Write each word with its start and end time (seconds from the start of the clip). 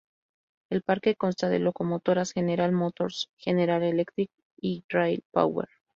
El 0.71 0.81
parque 0.81 1.13
consta 1.15 1.47
de 1.47 1.59
locomotoras 1.59 2.31
General 2.33 2.71
Motors, 2.71 3.29
General 3.37 3.83
Electric 3.83 4.31
y 4.59 4.83
Rail 4.89 5.23
Power. 5.29 5.69